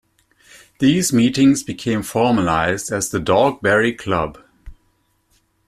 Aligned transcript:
These 0.79 1.13
meetings 1.13 1.61
became 1.61 2.01
formalised 2.01 2.91
as 2.91 3.11
the 3.11 3.19
Dogberry 3.19 3.95
Club. 3.95 4.39